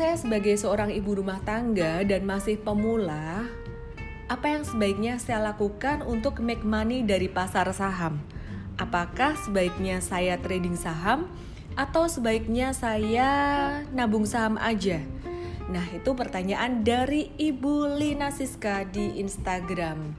[0.00, 3.44] saya sebagai seorang ibu rumah tangga dan masih pemula,
[4.32, 8.16] apa yang sebaiknya saya lakukan untuk make money dari pasar saham?
[8.80, 11.28] Apakah sebaiknya saya trading saham
[11.76, 13.28] atau sebaiknya saya
[13.92, 15.04] nabung saham aja?
[15.68, 20.16] Nah, itu pertanyaan dari Ibu Lina Siska di Instagram.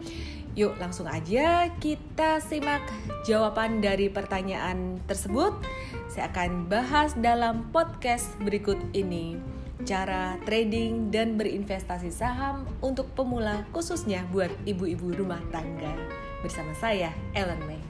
[0.54, 2.86] Yuk, langsung aja kita simak
[3.26, 5.58] jawaban dari pertanyaan tersebut.
[6.06, 9.42] Saya akan bahas dalam podcast berikut ini
[9.84, 15.94] cara trading dan berinvestasi saham untuk pemula khususnya buat ibu-ibu rumah tangga.
[16.42, 17.82] Bersama saya Ellen May.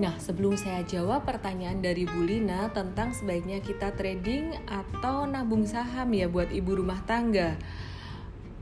[0.00, 6.16] Nah, sebelum saya jawab pertanyaan dari Bu Lina tentang sebaiknya kita trading atau nabung saham
[6.16, 7.60] ya buat ibu rumah tangga.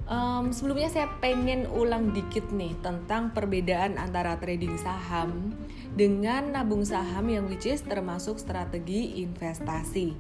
[0.09, 5.53] Um, sebelumnya saya pengen ulang dikit nih tentang perbedaan antara trading saham
[5.93, 10.17] dengan nabung saham yang which is termasuk strategi investasi.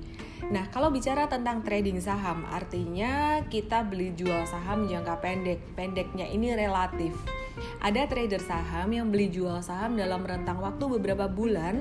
[0.53, 5.61] Nah, kalau bicara tentang trading saham, artinya kita beli jual saham jangka pendek.
[5.73, 7.17] Pendeknya ini relatif.
[7.81, 11.81] Ada trader saham yang beli jual saham dalam rentang waktu beberapa bulan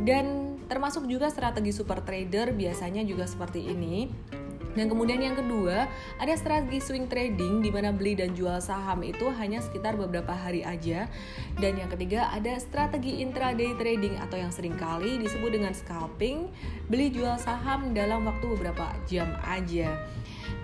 [0.00, 4.10] dan termasuk juga strategi super trader biasanya juga seperti ini
[4.74, 5.86] dan kemudian yang kedua,
[6.18, 10.66] ada strategi swing trading di mana beli dan jual saham itu hanya sekitar beberapa hari
[10.66, 11.06] aja.
[11.58, 16.50] Dan yang ketiga, ada strategi intraday trading atau yang sering kali disebut dengan scalping,
[16.90, 19.94] beli jual saham dalam waktu beberapa jam aja.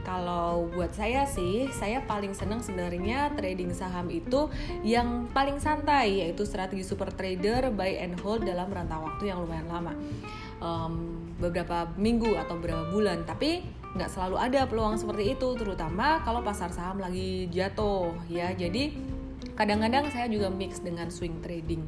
[0.01, 4.49] Kalau buat saya sih, saya paling senang sebenarnya trading saham itu
[4.81, 9.69] yang paling santai yaitu strategi super trader buy and hold dalam rentang waktu yang lumayan
[9.69, 9.93] lama.
[10.61, 16.41] Um, beberapa minggu atau beberapa bulan, tapi nggak selalu ada peluang seperti itu terutama kalau
[16.47, 18.55] pasar saham lagi jatuh ya.
[18.55, 18.95] Jadi
[19.59, 21.85] kadang-kadang saya juga mix dengan swing trading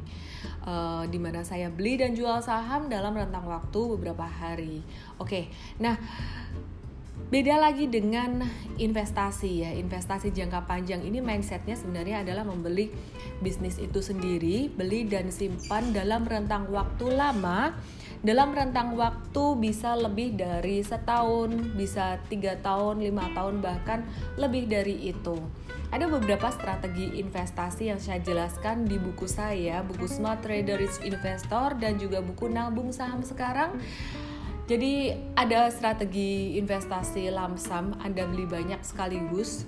[0.67, 4.85] uh, di mana saya beli dan jual saham dalam rentang waktu beberapa hari.
[5.17, 5.49] Oke
[5.81, 5.97] nah
[7.33, 8.45] Beda lagi dengan
[8.77, 12.93] investasi ya, investasi jangka panjang ini mindsetnya sebenarnya adalah membeli
[13.41, 17.73] bisnis itu sendiri, beli dan simpan dalam rentang waktu lama
[18.23, 24.07] dalam rentang waktu bisa lebih dari setahun, bisa tiga tahun, lima tahun bahkan
[24.39, 25.35] lebih dari itu.
[25.91, 31.75] Ada beberapa strategi investasi yang saya jelaskan di buku saya, buku Smart Trader Rich Investor
[31.77, 33.75] dan juga buku Nabung Saham sekarang.
[34.71, 39.67] Jadi ada strategi investasi lamsam, Anda beli banyak sekaligus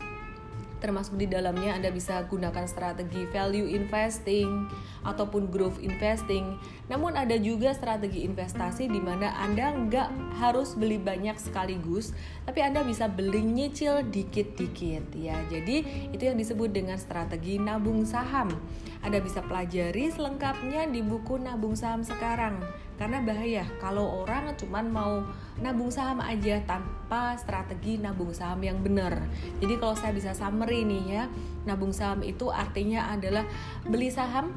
[0.86, 4.70] termasuk di dalamnya Anda bisa gunakan strategi value investing
[5.02, 6.62] ataupun growth investing.
[6.86, 12.14] Namun ada juga strategi investasi di mana Anda nggak harus beli banyak sekaligus,
[12.46, 15.42] tapi Anda bisa beli nyicil dikit-dikit ya.
[15.50, 18.54] Jadi itu yang disebut dengan strategi nabung saham.
[19.02, 22.62] Anda bisa pelajari selengkapnya di buku nabung saham sekarang
[22.96, 25.14] karena bahaya kalau orang cuman mau
[25.60, 29.28] nabung saham aja tanpa strategi nabung saham yang benar.
[29.60, 31.24] Jadi kalau saya bisa summary nih ya,
[31.68, 33.44] nabung saham itu artinya adalah
[33.84, 34.52] beli saham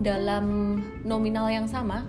[0.00, 2.04] dalam nominal yang sama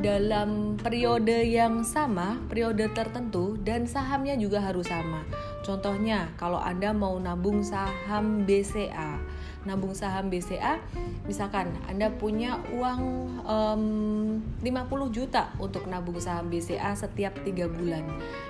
[0.00, 5.20] dalam periode yang sama, periode tertentu dan sahamnya juga harus sama.
[5.60, 9.20] Contohnya, kalau Anda mau nabung saham BCA,
[9.68, 10.80] nabung saham BCA
[11.28, 13.00] misalkan Anda punya uang
[13.44, 13.84] um,
[14.64, 18.04] 50 juta untuk nabung saham BCA setiap tiga bulan.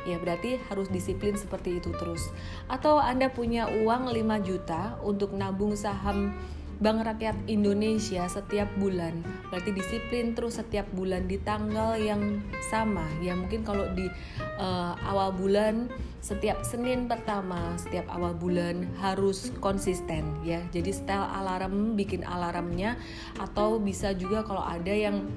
[0.07, 2.31] Ya berarti harus disiplin seperti itu terus.
[2.71, 6.35] Atau Anda punya uang 5 juta untuk nabung saham
[6.81, 9.21] Bank Rakyat Indonesia setiap bulan.
[9.53, 12.41] Berarti disiplin terus setiap bulan di tanggal yang
[12.73, 13.05] sama.
[13.21, 14.09] Ya mungkin kalau di
[14.57, 15.93] uh, awal bulan
[16.25, 20.65] setiap Senin pertama setiap awal bulan harus konsisten ya.
[20.73, 22.97] Jadi style alarm bikin alarmnya
[23.37, 25.29] atau bisa juga kalau ada yang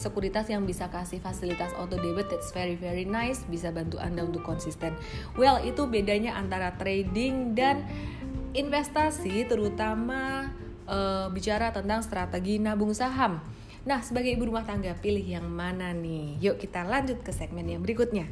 [0.00, 4.40] sekuritas yang bisa kasih fasilitas auto debit that's very very nice bisa bantu anda untuk
[4.40, 4.96] konsisten.
[5.36, 7.84] Well itu bedanya antara trading dan
[8.56, 10.48] investasi terutama
[10.88, 13.38] uh, bicara tentang strategi nabung saham.
[13.86, 16.40] Nah, sebagai ibu rumah tangga, pilih yang mana nih?
[16.42, 18.26] Yuk kita lanjut ke segmen yang berikutnya.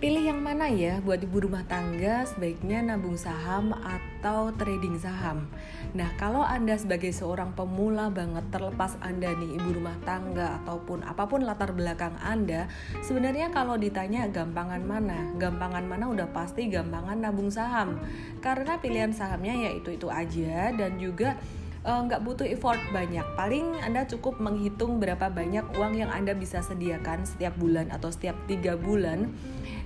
[0.00, 5.44] Mana ya buat ibu rumah tangga sebaiknya nabung saham atau trading saham?
[5.92, 11.28] Nah, kalau Anda sebagai seorang pemula banget terlepas Anda nih ibu rumah tangga ataupun apa
[11.28, 12.64] pun latar belakang Anda,
[13.04, 15.36] sebenarnya kalau ditanya gampangan mana?
[15.36, 18.00] Gampangan mana udah pasti gampangan nabung saham.
[18.40, 21.36] Karena pilihan sahamnya ya itu-itu aja dan juga
[21.80, 23.24] nggak uh, butuh effort banyak.
[23.36, 28.36] Paling anda cukup menghitung berapa banyak uang yang anda bisa sediakan setiap bulan atau setiap
[28.44, 29.32] tiga bulan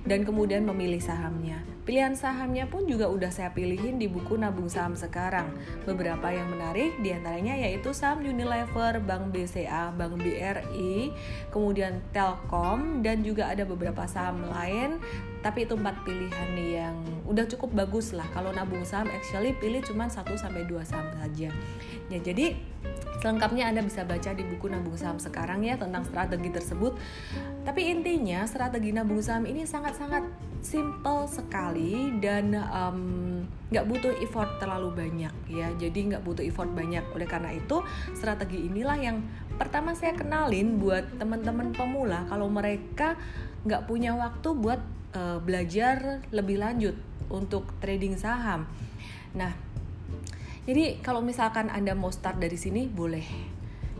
[0.03, 1.63] dan kemudian memilih sahamnya.
[1.85, 5.49] Pilihan sahamnya pun juga udah saya pilihin di buku nabung saham sekarang.
[5.85, 11.13] Beberapa yang menarik di antaranya yaitu saham Unilever, Bank BCA, Bank BRI
[11.53, 14.97] kemudian Telkom dan juga ada beberapa saham lain
[15.45, 16.97] tapi itu empat pilihan yang
[17.29, 21.53] udah cukup bagus lah kalau nabung saham actually pilih cuma 1 sampai dua saham saja
[22.05, 22.53] Ya, jadi
[23.25, 26.93] Selengkapnya Anda bisa baca di buku Nabung Saham sekarang ya tentang strategi tersebut.
[27.65, 30.21] Tapi intinya strategi nabung saham ini sangat-sangat
[30.61, 32.53] simple sekali dan
[33.73, 35.73] nggak butuh effort terlalu banyak ya.
[35.73, 37.01] Jadi nggak butuh effort banyak.
[37.17, 37.81] Oleh karena itu
[38.13, 39.25] strategi inilah yang
[39.57, 43.17] pertama saya kenalin buat teman-teman pemula kalau mereka
[43.65, 44.77] nggak punya waktu buat
[45.15, 46.93] uh, belajar lebih lanjut
[47.31, 48.67] untuk trading saham.
[49.33, 49.55] Nah,
[50.67, 53.55] jadi kalau misalkan Anda mau start dari sini boleh.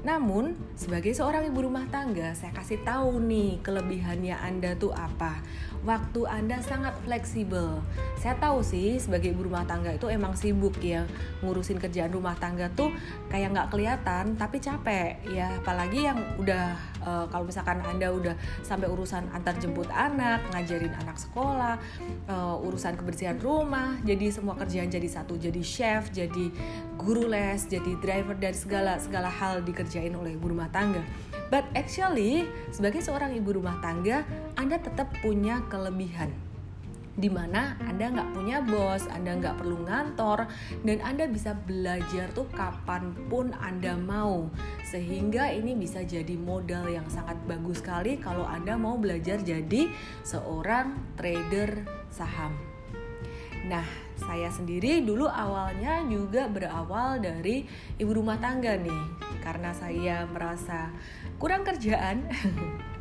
[0.06, 5.42] Namun, sebagai seorang ibu rumah tangga, saya kasih tahu nih kelebihannya Anda tuh apa.
[5.82, 7.80] Waktu Anda sangat fleksibel.
[8.18, 11.06] Saya tahu sih sebagai ibu rumah tangga itu emang sibuk ya
[11.46, 12.90] ngurusin kerjaan rumah tangga tuh
[13.30, 16.74] kayak nggak kelihatan tapi capek ya apalagi yang udah
[17.06, 18.36] uh, kalau misalkan Anda udah
[18.66, 21.78] sampai urusan antar jemput anak, ngajarin anak sekolah,
[22.28, 26.50] uh, urusan kebersihan rumah, jadi semua kerjaan jadi satu, jadi chef, jadi
[26.98, 31.06] guru les, jadi driver dan segala segala hal dikerjain oleh ibu rumah tangga.
[31.54, 34.26] But actually, sebagai seorang ibu rumah tangga,
[34.58, 36.34] Anda tetap punya kelebihan
[37.16, 40.52] di mana Anda nggak punya bos, Anda nggak perlu ngantor,
[40.84, 44.52] dan Anda bisa belajar tuh kapan pun Anda mau.
[44.84, 49.88] Sehingga ini bisa jadi modal yang sangat bagus sekali kalau Anda mau belajar jadi
[50.28, 52.52] seorang trader saham.
[53.66, 57.66] Nah, saya sendiri dulu awalnya juga berawal dari
[57.98, 59.04] ibu rumah tangga nih,
[59.42, 60.94] karena saya merasa
[61.42, 62.30] kurang kerjaan.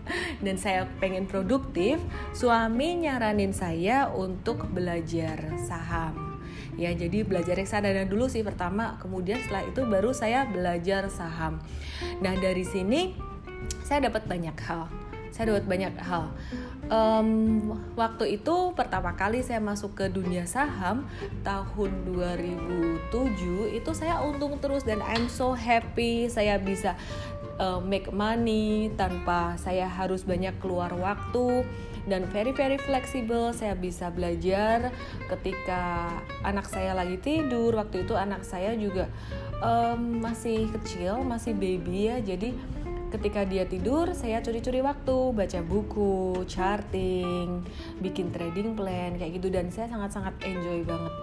[0.44, 2.00] dan saya pengen produktif,
[2.36, 6.40] suami nyaranin saya untuk belajar saham.
[6.74, 11.62] Ya, jadi belajar reksadana dulu sih pertama, kemudian setelah itu baru saya belajar saham.
[12.18, 13.14] Nah, dari sini
[13.86, 14.90] saya dapat banyak hal.
[15.30, 16.30] Saya dapat banyak hal.
[16.84, 21.08] Um, waktu itu pertama kali saya masuk ke dunia saham
[21.40, 26.92] tahun 2007 itu saya untung terus dan I'm so happy saya bisa
[27.58, 31.66] uh, make money tanpa saya harus banyak keluar waktu
[32.04, 33.52] dan very very flexible.
[33.56, 34.92] Saya bisa belajar
[35.28, 36.12] ketika
[36.44, 37.76] anak saya lagi tidur.
[37.76, 39.08] Waktu itu anak saya juga
[39.64, 42.16] um, masih kecil masih baby ya.
[42.20, 42.52] Jadi
[43.14, 47.62] ketika dia tidur saya curi-curi waktu baca buku charting
[48.02, 49.48] bikin trading plan kayak gitu.
[49.48, 51.14] Dan saya sangat-sangat enjoy banget.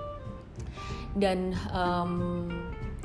[1.12, 2.48] Dan um,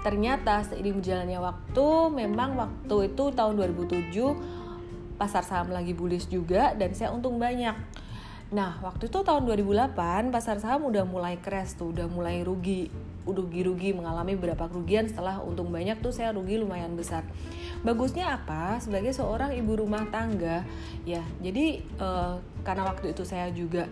[0.07, 6.95] ternyata seiring berjalannya waktu memang waktu itu tahun 2007 pasar saham lagi bullish juga dan
[6.95, 7.75] saya untung banyak
[8.47, 12.87] Nah, waktu itu tahun 2008 pasar saham udah mulai crash tuh, udah mulai rugi,
[13.27, 17.27] rugi-rugi mengalami beberapa kerugian setelah untung banyak tuh saya rugi lumayan besar.
[17.83, 18.79] Bagusnya apa?
[18.79, 20.63] Sebagai seorang ibu rumah tangga,
[21.03, 21.27] ya.
[21.43, 23.91] Jadi uh, karena waktu itu saya juga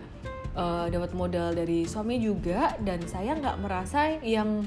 [0.55, 4.63] uh, dapat modal dari suami juga dan saya nggak merasa yang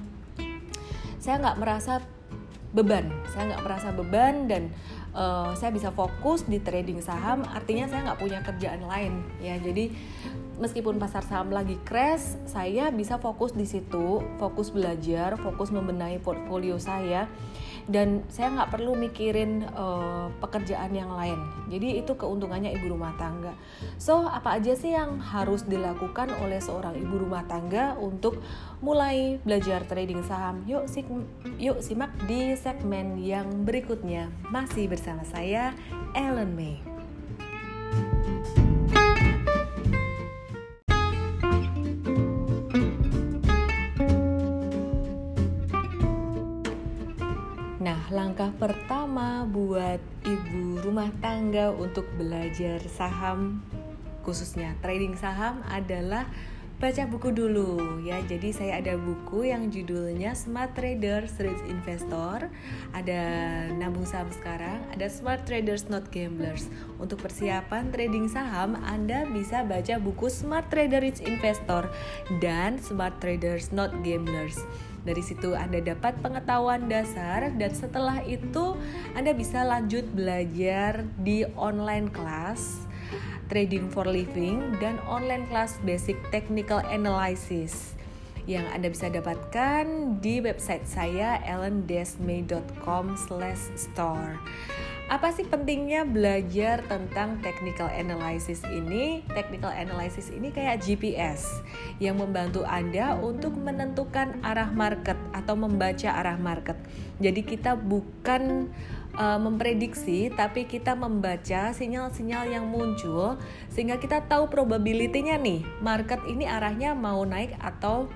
[1.18, 2.02] saya nggak merasa
[2.72, 3.08] beban.
[3.32, 4.62] Saya nggak merasa beban dan
[5.16, 7.44] uh, saya bisa fokus di trading saham.
[7.48, 9.25] Artinya saya nggak punya kerjaan lain.
[9.40, 9.92] Ya jadi
[10.58, 16.76] meskipun pasar saham lagi crash saya bisa fokus di situ fokus belajar fokus membenahi portfolio
[16.82, 17.30] saya
[17.88, 21.40] dan saya nggak perlu mikirin uh, pekerjaan yang lain.
[21.73, 23.57] Jadi itu keuntungannya ibu rumah tangga.
[23.97, 28.45] So apa aja sih yang harus dilakukan oleh seorang ibu rumah tangga untuk
[28.85, 30.62] mulai belajar trading saham?
[30.68, 31.09] Yuk sik
[31.57, 34.28] yuk simak di segmen yang berikutnya.
[34.52, 35.73] Masih bersama saya
[36.12, 36.98] Ellen May
[49.58, 53.58] buat ibu rumah tangga untuk belajar saham
[54.22, 56.30] khususnya trading saham adalah
[56.78, 58.22] baca buku dulu ya.
[58.22, 62.46] Jadi saya ada buku yang judulnya Smart Traders Rich Investor,
[62.94, 63.22] ada
[63.74, 66.70] nabung saham sekarang, ada Smart Traders Not Gamblers.
[67.02, 71.90] Untuk persiapan trading saham, Anda bisa baca buku Smart Trader Rich Investor
[72.38, 74.62] dan Smart Traders Not Gamblers.
[75.07, 78.75] Dari situ Anda dapat pengetahuan dasar dan setelah itu
[79.14, 82.88] Anda bisa lanjut belajar di online class
[83.49, 87.97] Trading for Living dan online class Basic Technical Analysis.
[88.49, 89.85] yang Anda bisa dapatkan
[90.25, 94.40] di website saya ellendesmay.com/store.
[95.08, 99.24] Apa sih pentingnya belajar tentang technical analysis ini?
[99.32, 101.48] Technical analysis ini kayak GPS
[101.96, 106.76] yang membantu Anda untuk menentukan arah market atau membaca arah market.
[107.24, 108.68] Jadi kita bukan
[109.16, 113.40] uh, memprediksi tapi kita membaca sinyal-sinyal yang muncul
[113.72, 118.12] sehingga kita tahu probability-nya nih market ini arahnya mau naik atau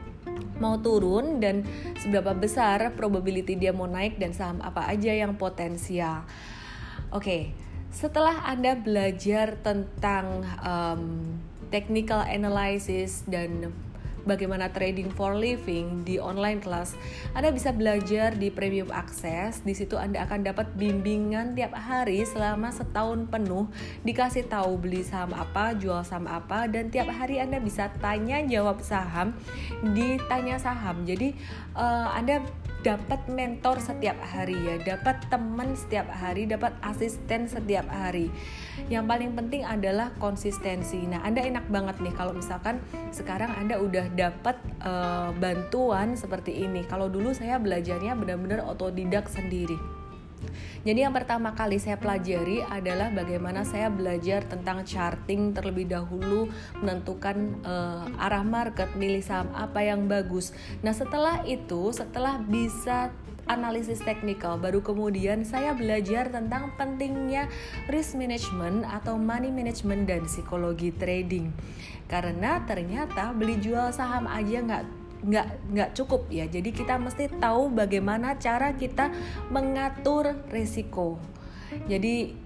[0.61, 1.65] mau turun dan
[1.97, 6.29] seberapa besar probability dia mau naik dan saham apa aja yang potensial.
[7.13, 7.53] Oke,
[7.93, 11.37] setelah Anda belajar tentang um,
[11.69, 13.69] technical analysis dan
[14.25, 16.97] bagaimana trading for living di online class,
[17.37, 19.61] Anda bisa belajar di Premium Access.
[19.61, 23.69] Di situ Anda akan dapat bimbingan tiap hari selama setahun penuh,
[24.09, 28.81] dikasih tahu beli saham apa, jual saham apa, dan tiap hari Anda bisa tanya jawab
[28.81, 29.37] saham
[29.93, 31.05] ditanya saham.
[31.05, 31.37] Jadi
[31.77, 32.41] uh, Anda
[32.83, 38.29] dapat mentor setiap hari ya, dapat teman setiap hari, dapat asisten setiap hari.
[38.91, 40.99] Yang paling penting adalah konsistensi.
[41.07, 42.83] Nah, Anda enak banget nih kalau misalkan
[43.15, 46.83] sekarang Anda udah dapat uh, bantuan seperti ini.
[46.91, 50.02] Kalau dulu saya belajarnya benar-benar otodidak sendiri.
[50.83, 56.51] Jadi yang pertama kali saya pelajari adalah bagaimana saya belajar tentang charting terlebih dahulu,
[56.83, 60.51] menentukan uh, arah market, milih saham apa yang bagus.
[60.83, 63.15] Nah setelah itu, setelah bisa
[63.51, 67.51] analisis teknikal, baru kemudian saya belajar tentang pentingnya
[67.91, 71.51] risk management atau money management dan psikologi trading.
[72.07, 76.45] Karena ternyata beli jual saham aja nggak nggak nggak cukup ya.
[76.51, 79.11] Jadi kita mesti tahu bagaimana cara kita
[79.49, 81.19] mengatur resiko
[81.89, 82.37] jadi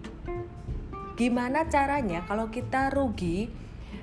[1.16, 3.50] gimana caranya kalau kita rugi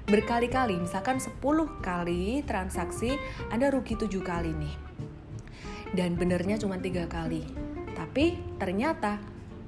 [0.09, 0.75] berkali-kali?
[0.81, 1.39] Misalkan 10
[1.79, 3.15] kali transaksi
[3.53, 4.75] Anda rugi tujuh kali nih.
[5.93, 7.45] Dan benernya cuma tiga kali.
[7.93, 9.21] Tapi ternyata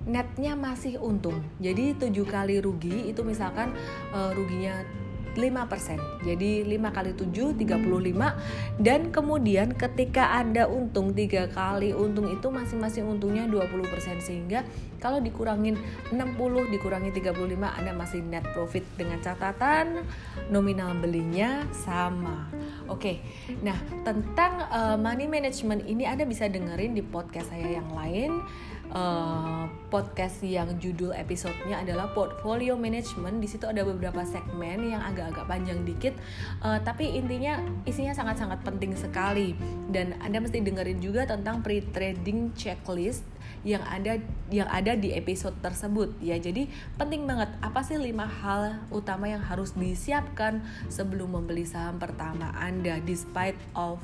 [0.06, 1.42] netnya masih untung.
[1.62, 3.74] Jadi tujuh kali rugi itu misalkan
[4.14, 4.82] uh, ruginya
[5.36, 6.26] 5%.
[6.26, 13.06] Jadi 5 kali 7 35 dan kemudian ketika Anda untung 3 kali untung itu masing-masing
[13.06, 14.64] untungnya 20% sehingga
[15.04, 15.78] kalau dikurangin
[16.10, 20.02] 60 dikurangi 35 Anda masih net profit dengan catatan
[20.50, 22.50] nominal belinya sama.
[22.90, 23.22] Oke.
[23.62, 28.42] Nah, tentang uh, money management ini Anda bisa dengerin di podcast saya yang lain
[28.92, 33.40] uh, podcast yang judul episodenya adalah portfolio management.
[33.42, 36.14] Di situ ada beberapa segmen yang agak-agak panjang dikit,
[36.62, 39.56] uh, tapi intinya isinya sangat-sangat penting sekali.
[39.90, 43.26] Dan Anda mesti dengerin juga tentang pre-trading checklist
[43.66, 44.22] yang ada
[44.54, 46.14] yang ada di episode tersebut.
[46.22, 46.70] Ya jadi
[47.02, 53.02] penting banget apa sih lima hal utama yang harus disiapkan sebelum membeli saham pertama anda
[53.02, 53.98] despite of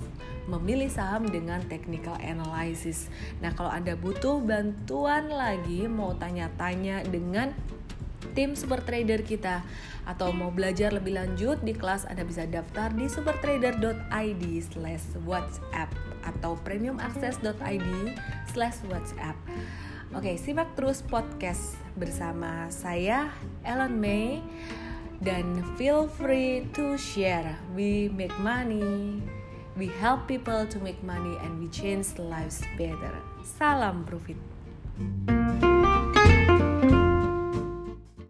[0.50, 3.08] memilih saham dengan technical analysis.
[3.40, 7.54] Nah kalau anda butuh bantuan lagi mau tanya-tanya dengan
[8.34, 9.64] tim super trader kita
[10.08, 15.90] atau mau belajar lebih lanjut di kelas Anda bisa daftar di supertrader.id slash whatsapp
[16.26, 17.90] atau premiumaccess.id
[18.50, 19.38] slash whatsapp
[20.12, 23.32] Oke, simak terus podcast bersama saya,
[23.64, 24.44] Ellen May
[25.24, 27.56] dan feel free to share.
[27.72, 29.24] We make money,
[29.80, 33.16] we help people to make money and we change lives better.
[33.56, 34.36] Salam profit.